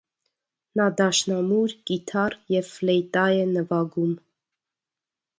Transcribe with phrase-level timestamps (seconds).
[0.79, 4.15] Նա դաշնամուր, կիթառ և ֆլեյտա է նվագում։